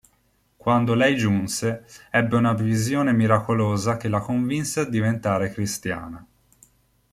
[0.57, 6.25] Quando lei giunse, ebbe una visione miracolosa che la convinse a diventare cristiana.